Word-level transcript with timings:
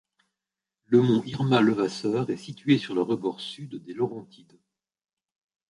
Le 0.87 0.99
mont 0.99 1.21
Irma-LeVasseur 1.25 2.31
est 2.31 2.35
situé 2.37 2.79
sur 2.79 2.95
le 2.95 3.03
rebord 3.03 3.39
sud 3.39 3.83
des 3.83 3.93
Laurentides. 3.93 4.59